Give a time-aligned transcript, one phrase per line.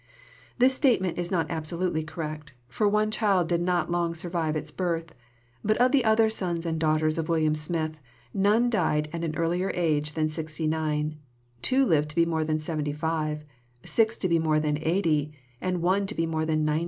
[0.57, 5.13] This statement is not absolutely correct, for one child did not long survive its birth;
[5.63, 7.99] but of the other sons and daughters of William Smith,
[8.33, 11.19] none died at an earlier age than 69,
[11.61, 13.45] two lived to be more than 75,
[13.85, 16.79] six to be more than 80, and one to be more than 90.